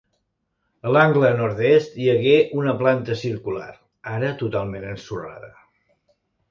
[0.85, 3.71] A l'angle nord-est hi hagué una planta circular,
[4.17, 5.57] ara totalment ensorrada.